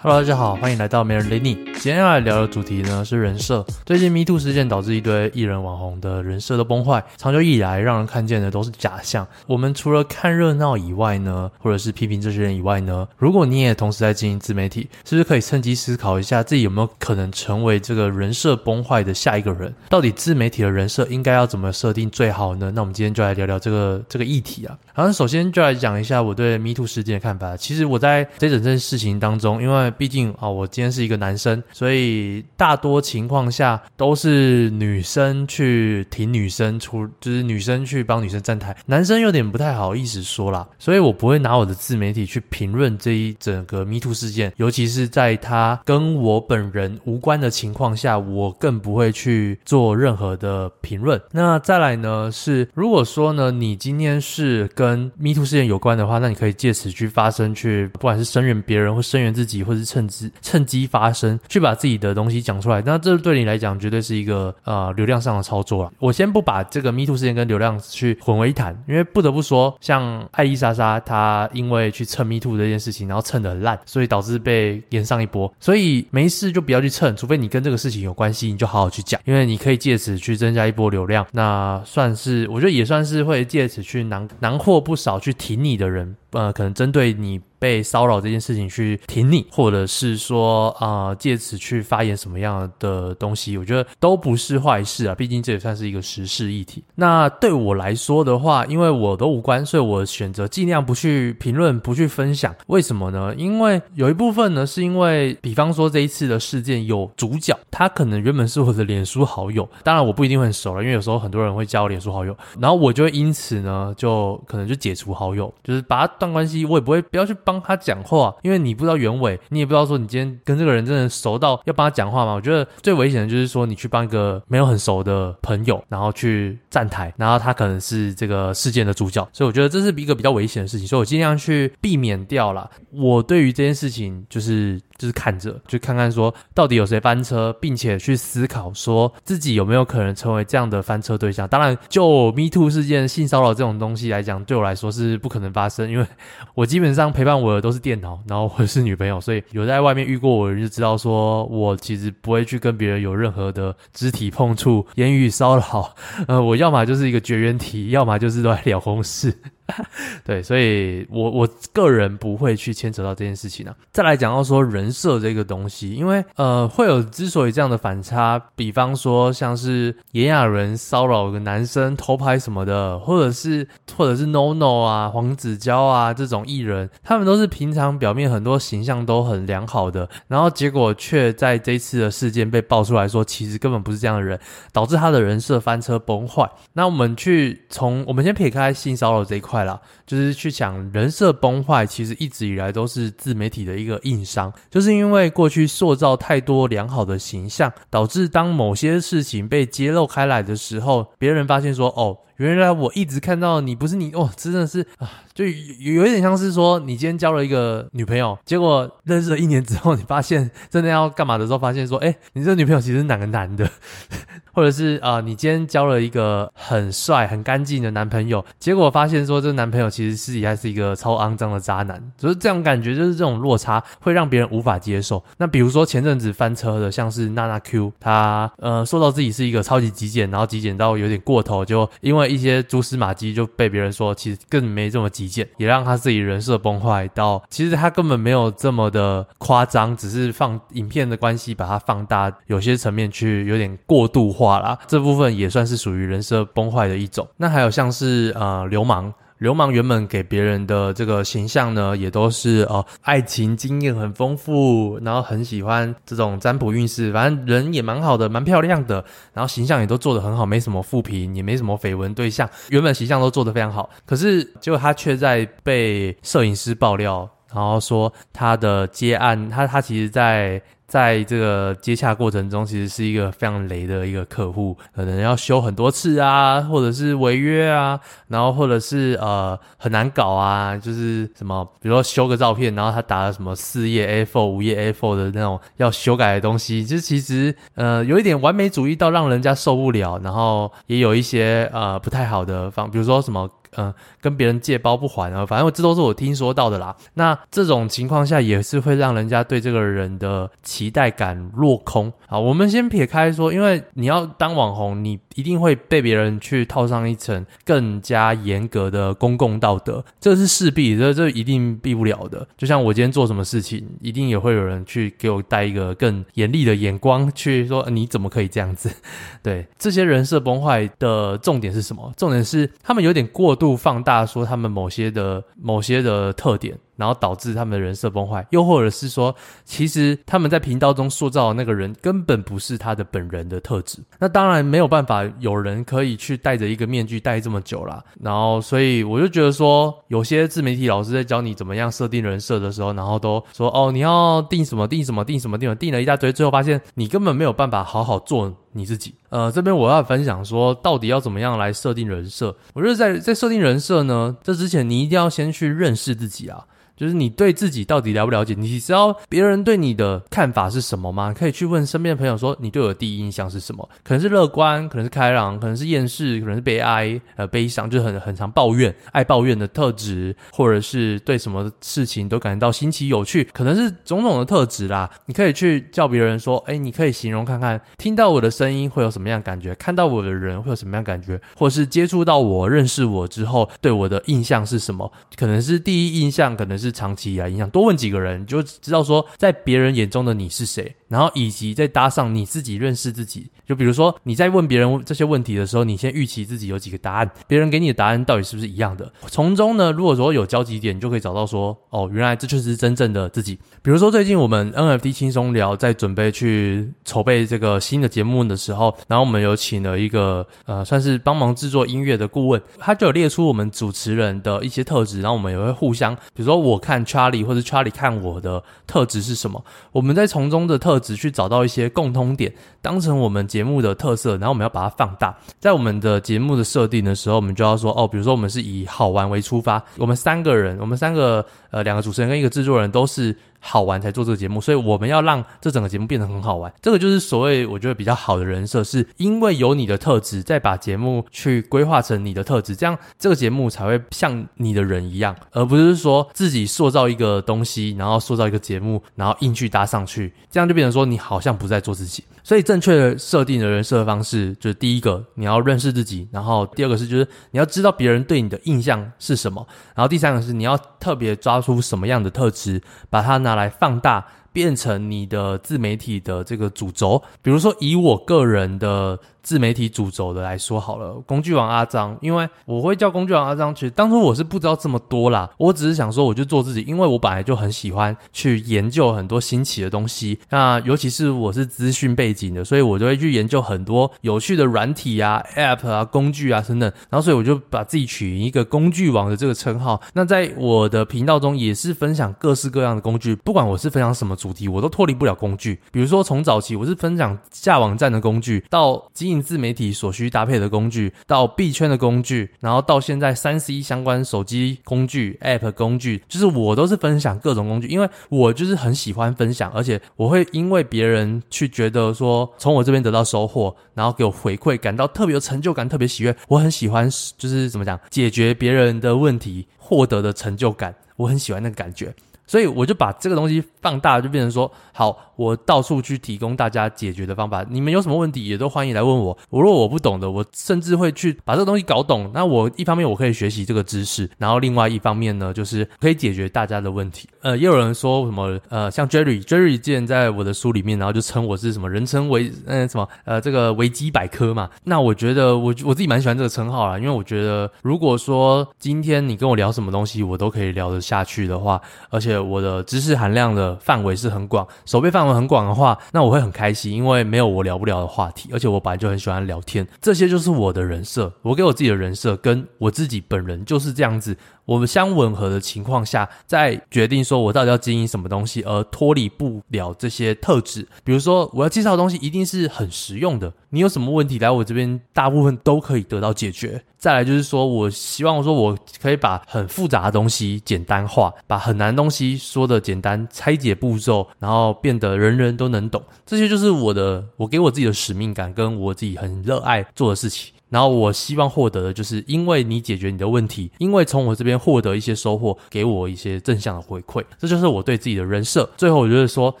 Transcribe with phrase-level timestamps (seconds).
[0.00, 1.54] Hello，大家好，欢迎来到没人理你。
[1.74, 3.66] 今天要来聊的主题呢是人设。
[3.84, 9.26] 最近 MeToo 事件导致一堆艺人网红的人设都崩坏，长久以来让人看见的都是假象。
[9.48, 19.74] 我们除了看热闹以外呢，或者是批评这些人以外呢，如果你也同时在经营自媒体，是不是可以趁机思考一下自己有没有可能成为这个人设崩坏的下一个人？
[19.88, 22.70] 到底自媒体的人设应该要怎么设定最好呢？
[22.72, 24.78] 那我们今天就来聊聊这个这个议题啊。
[24.94, 27.56] 然后首先就来讲一下我对 MeToo 事件的看法。
[27.56, 51.20] 其实我在这整件事情当中，因为毕竟啊，我今天是一个男生，所以大多情况下都是女生去挺女生出，就是女生去帮女生站台，男生有点不太好意思说啦，所以我不会拿我的自媒体去评论这一整个 MeToo 事件，尤其是在他跟我本人无关的情况下，我更不会去做任何的评论。
[51.32, 60.30] 那再来呢，是如果说呢，你今天是跟 MeToo 事件有关的话，那你可以借此去发声，去不管是声援别人或声援自己，或者是趁机。
[60.42, 65.92] 趁机发声，去把自己的东西讲出来，那这对你来讲绝对是一个呃流量上的操作了。
[65.98, 75.52] 我先不把这个 MeToo 事件跟流量去混为一谈，因为不得不说，像艾丽莎莎她因为去蹭 MeToo 这件事情，然后蹭得很烂，所以导致被炎上一波。
[75.60, 81.26] 所以没事就不要去蹭，除非你跟这个事情有关系，你就好好去讲，因为你可以借此去增加一波流量。
[81.32, 87.40] 那算是我觉得也算是会借此去囊囊获不少去挺你的人，呃，可能针对你。
[87.60, 95.14] 被骚扰这件事情去挺你，或者是说啊，借此去发言什么样的东西，我觉得都不是坏事啊。
[95.16, 96.84] 毕竟这也算是一个时事议题。
[96.94, 102.54] 那对我来说的话，因为我都无关，所以我选择尽量不去评论，不去分享。
[102.68, 103.34] 为什么呢？
[103.36, 117.34] 因为有一部分呢，是因为比方说这一次的事件有主角，他可能原本是我的脸书好友，当然我不一定会很熟了，因为有时候很多人会加我脸书好友，然后我就会因此呢，就可能就解除好友，就是把他断关系，我也不会不要去。
[117.44, 122.34] 帮他讲话，因为你不知道原委，你也不知道说你今天跟这个人真的熟到要帮他讲话吗？
[122.34, 132.68] 我觉得最危险的就是说你去帮一个没有很熟的朋友，然后去站台，然后他可能是这个事件的主角，所以我觉得这是一个比较危险的事情，所以我尽量去避免掉了。
[132.90, 134.78] 我对于这件事情就是。
[134.98, 141.48] 就是看着，就看看说到底有谁翻车，并且去思考说自己有没有可能成为这样的翻车对象。
[141.48, 146.06] 当然，就 Me Too 事件、性骚扰这种东西来讲，对我来说是不可能发生，因为
[146.54, 155.94] 我基本上陪伴我的都是电脑，然后或者是女朋友，所以有在外面遇过我的人就知道，说我其实不会去跟别人有任何的肢体碰触、言语骚扰。
[156.26, 159.32] 呃，我要么就是一个绝缘体，要么就是都在聊公事。
[160.24, 163.76] 对，所以我我个人不会去牵扯到这件事情呢、啊。
[163.92, 184.40] 再来讲到说人设这个东西，因为呃会有之所以这样的反差，比方说像是炎亚纶骚扰个男生偷拍什么的，或者是或者是 NONO 啊、黄子佼啊这种艺人，他们都是平常表面很多形象都很良好的，然后结果却在这一次的事件被爆出来说，其实根本不是这样的人，
[184.72, 186.50] 导致他的人设翻车崩坏。
[186.72, 189.57] 那我们去从我们先撇开性骚扰这一块。
[189.64, 202.18] 了，就是去讲人设崩坏，其实一直以来都是自媒体的一个硬伤，就是因为过去塑造太多良好的形象，导致当某些事情被揭露开来的时候，别人发现说，哦。
[202.38, 213.68] 原来我一直看到你不是你哦，真的是啊，就有有一点像是说你今天交了一个女朋友，结果认识了一年之后，你发现真的要干嘛的时候，发现说，哎，你这女朋友其实是哪个男的，
[214.54, 225.20] 或者是啊，你今天交了一个很帅很干净的男朋友，结果发现说这男朋友其实私底下是一个超肮脏的渣男，就是这种感觉，就是这种落差会让别人无法接受。
[225.38, 232.27] 那比如说前阵子翻车的，像是娜娜 Q，她呃说到自己是一个超级极简，然后极简到有点过头，就因为。
[232.28, 247.26] 一些蛛丝马迹就被别人说，其实更没这么极简，也让他自己人设崩坏到，其实他根本没有这么的夸张，只是放影片的关系把它放大，有些层面去有点过度化啦，这部分也算是属于人设崩坏的一种。
[247.38, 249.12] 那还有像是呃流氓。
[249.38, 270.60] 流氓原本给别人的这个形象呢，也都是哦，爱情经验很丰富，然后很喜欢这种占卜运势，反正人也蛮好的，蛮漂亮的，然后形象也都做得很好，没什么负评，也没什么绯闻对象，原本形象都做得非常好，可是结果他却在被摄影师爆料，然后说他的接案，他他其实在。
[270.88, 293.48] 在这个接洽过程中，其实是一个非常雷的一个客户，可能要修很多次啊，或者是违约啊，然后或者是呃很难搞啊，就是什么，比如说修个照片，然后他打了什么四页 A4、五页 A4 的那种要修改的东西，就其实呃有一点完美主义到让人家受不了，然后也有一些呃不太好的方，比如说什么。
[293.78, 296.94] 嗯、跟别人借包不还啊，反正这都是我听说到的啦。
[297.14, 302.12] 那这种情况下也是会让人家对这个人的期待感落空。
[302.26, 312.46] 啊，我们先撇开说，因为你要当网红，你一定会被别人去套上一层更加严格的公共道德，这是势必，这这一定避不了的。
[312.56, 318.90] 就像我今天做什么事情，一定也会有人去给我带一个更严厉的眼光，去说你怎么可以这样子？
[319.40, 322.12] 对，这些人设崩坏的重点是什么？
[322.16, 326.74] 重点是他们有点过度不放大，说他们某些的某些的特点。
[326.98, 329.34] 然后导致他们的人设崩坏，又或者是说，
[329.64, 334.00] 其实他们在频道中塑造的那个人根本不是他的本人的特质。
[334.18, 338.02] 那当然没有办法，有人可以去戴着一个面具戴这么久啦。
[338.20, 349.14] 然后，所以我就觉得说，有些自媒体老师在教你怎么样设定人设的时候，然后都说哦，你要定什么定什么定什么定什么，定了一大堆，最后发现你根本没有办法好好做你自己。
[349.28, 352.52] 呃，这边我要分享说，到底要怎么样来设定人设？
[352.72, 356.64] 我觉得在在设定人设呢，这之前你一定要先去认识自己啊。
[356.98, 358.54] 就是你对自己到底了不了解？
[358.58, 361.32] 你知道别人对你的看法是什么吗？
[361.32, 363.88] 可以去问身边的朋友说，你对我的第一印象是什么？
[364.02, 375.08] 可能是乐观，可能是开朗，可能是厌世，可能是悲哀，呃，悲伤，就是很很常抱怨、爱抱怨的特质，或者是对什么事情都感觉到新奇有趣，可能是种种的特质啦。
[375.26, 379.72] 你可以去叫别人说，诶，你可以形容看看，听到我的声音会有什么样感觉？
[379.76, 381.40] 看到我的人会有什么样感觉？
[381.56, 385.12] 或是接触到我、认识我之后，对我的印象是什么？
[385.36, 386.87] 可能是第一印象，可能是。
[386.90, 390.94] 长期以来影响，多问几个人，你就知道说，在别人眼中的你是谁。
[391.08, 399.10] 然后以及再搭上你自己认识自己，就比如说你在问别人这些问题的时候，你先预期自己有几个答案，别人给你的答案到底是不是一样的？
[399.28, 403.58] 从中呢，如果说有交集点，你就可以找到说，哦，原来这就是真正的自己。
[403.80, 420.98] 比如说最近我们 NFT 轻松聊在准备去筹备这个新的节目的时候，然后我们有请了一个呃，算是帮忙制作音乐的顾问，他就有列出我们主持人的一些特质，然后我们也会互相，比如说我看 Charlie 或者 Charlie 看我的特质是什么，我们在从中的特。
[420.98, 422.52] 质去找到一些共通点，
[422.82, 425.32] 当成我们节目的特色，然后我们要把它放大。
[425.60, 433.34] 在我们的节目的设定的时候，我们就要说哦，比如说我们是以好玩为出发，我们三个人，我们三个呃两个主持人跟一个制作人都是。
[433.60, 436.72] 好玩才做这个节目，所以我们要让这整个节目变得很好玩。
[436.80, 452.24] 这个就是所谓我觉得比较好的人设，是因为有你的特质，再把节目去规划成你的特质，这样这个节目才会像你的人一样，而不是说自己塑造一个东西，然后塑造一个节目，然后硬去搭上去，这样就变成说你好像不在做自己。
[452.44, 462.80] 所以正确的设定的人设方式，就是第一个你要认识自己，然后第二个是就是你要知道别人对你的印象是什么，然后第三个是你要特别抓出什么样的特质，
[463.10, 467.22] 把它拿拿来放大，变成你的自媒体的这个主轴。
[467.42, 469.18] 比如说以我个人的。
[469.40, 489.98] 自媒体主轴的来说好了，工具王阿张，因为我会叫工具王阿张，其实当初我是不知道这么多啦，我只是想说我就做自己，因为我本来就很喜欢去研究很多新奇的东西，那尤其是我是资讯背景的，所以我就会去研究很多有趣的软体啊、App 啊、工具啊等等，然后所以我就把自己取一个工具王的这个称号。
[490.12, 495.78] 那在我的频道中也是分享各式各样的工具，不管我是分享什么主题，我都脱离不了工具。
[495.90, 516.34] 比如说从早期我是分享架网站的工具，到经营自媒体所需搭配的工具，到币圈的工具，然后到现在三 C 相关手机工具、App 工具，就是我都是分享各种工具，因为我就是很喜欢分享，而且我会因为别人去觉得说从我这边得到收获，然后给我回馈，感到特别有成就感，特别喜悦。
[516.46, 522.14] 我很喜欢，就是怎么讲，解决别人的问题获得的成就感，我很喜欢那个感觉。
[522.48, 527.64] 所以我就把这个东西放大，就变成说，好，我到处去提供大家解决的方法。
[527.68, 529.36] 你们有什么问题，也都欢迎来问我。
[529.50, 532.30] 我如果我不懂的，我甚至会去把这个东西搞懂。
[532.32, 537.28] 那我一方面我可以学习这个知识，然后另外一方面呢，就是可以解决大家的问题。
[537.42, 544.70] 呃，也有人说什么，呃，像 Jerry，Jerry 之前在我的书里面，然后就称我是什么人称维，嗯、呃，什么，呃，这个维基百科嘛。
[544.84, 551.78] 那我觉得我我自己蛮喜欢这个称号啦，因为我觉得如果说今天你跟我聊什么东西，我都可以聊得下去的话，
[552.08, 552.37] 而且。
[552.42, 564.36] 我的知识含量的范围是很广，守备范围很广的话，那我会很开心，因为没有我聊不了的话题，而且我本来就很喜欢聊天，这些就是我的人设，我给我自己的人设，跟我自己本人就是这样子。
[564.64, 570.86] 我们相吻合的情况下，再决定说我到底要经营什么东西，而脱离不了这些特质。
[571.02, 573.50] 比如说，我要介绍的东西一定是很实用的。
[573.70, 576.82] 你有什么问题来我这边，大部分都可以得到解决。
[576.96, 586.02] 再来就是说，我希望说我可以把很复杂的东西简单化，把很难的东西说的简单，拆解步骤，然后变得人人都能懂。
[586.24, 590.52] 这些就是我的，我给我自己的使命感，跟我自己很热爱做的事情。
[590.70, 598.68] 然后我希望获得的就是因为你解决你的问题，因为从我这边获得一些收获，给我一些正向的回馈，这就是我对自己的人设。
[598.76, 599.54] 最后，我就是说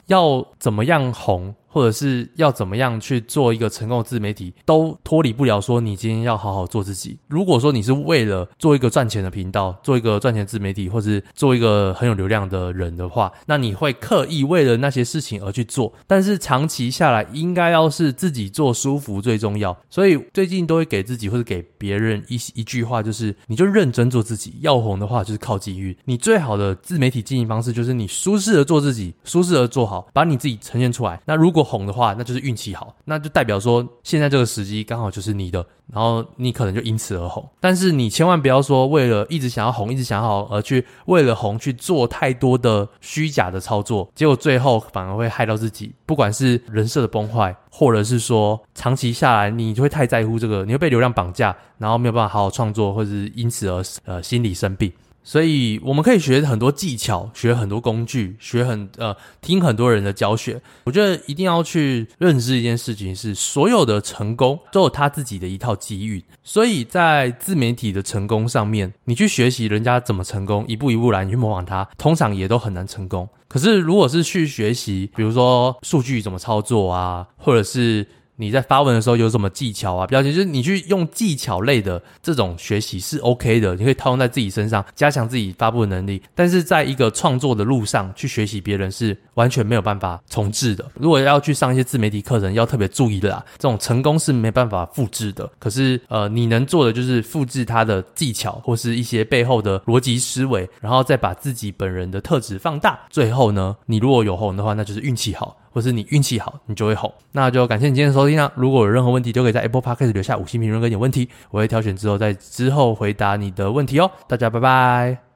[0.06, 1.54] 要怎么样红。
[1.68, 7.18] 或者是要怎么样去做一个成功的自媒体，都脱离不了说你今天要好好做自己。
[7.28, 15.92] 如果说你是为了做一个赚钱的频道，做一个赚钱自媒体，或是做一个很有流量的人的话，那你会刻意为了那些事情而去做。
[16.06, 19.76] 但是长期下来，应该要是自己做舒服最重要。
[19.90, 24.54] 所以最近都会给自己或者给别人一一句话，就是你就认真做自己。
[24.60, 25.96] 要红的话，就是靠机遇。
[26.04, 31.20] 你最好的自媒体经营方式就是你舒适的做自己，舒适的做好，把你自己呈现出来。
[31.26, 37.46] 那如果果红的话，那就是运气好，那就代表说现在这个时机刚好就是你的，然后你可能就因此而红。
[37.60, 45.92] 但是你千万不要说为了一直想要红，一直想要红而去为了红去做太多的虚假的操作，结果最后反而会害到自己。
[46.06, 54.90] 不管是人设的崩坏，或者是说长期下来你就会太在乎这个，你会被流量绑架，然后没有办法好好创作，或者是因此而呃心理生病。
[55.22, 60.60] 所以我们可以学很多技巧，学很多工具，学很呃听很多人的教学。
[60.84, 66.24] 我觉得一定要去认知一件事情是，所有的成功都有他自己的一套机遇。
[66.42, 73.28] 所以在自媒体的成功上面，你去学习人家怎么成功，一步一步来，你去模仿他，通常也都很难成功。
[73.48, 78.06] 可是如果是去学习，比如说数据怎么操作啊，或者是
[78.38, 80.06] 你在发文的时候有什么技巧啊？
[80.06, 86.22] 标签就是你去用技巧类的这种学习是 OK 的，你可以套用在自己身上，加强自己发布的能力。
[86.36, 90.88] 但是在一个创作的路上去学习别人是完全没有办法重置的。
[90.94, 95.50] 如果要去上一些自媒体课程，要特别注意的啦，这种成功是没办法复制的。
[95.58, 103.00] 可是呃，你能做的就是复制他的技巧或是一些背后的逻辑思维，然后再把自己本人的特质放大。
[103.10, 105.56] 最后呢，你如果有红的话，那就是运气好。
[105.70, 107.12] 或是你运气好，你就会红。
[107.32, 108.50] 那就感谢你今天的收听啦。
[108.54, 114.10] 如果有任何问题，就可以在 Apple Podcast 留下五星评论跟你问题，我会挑选之后在之后回答你的问题哦。
[114.26, 115.27] 大家拜拜。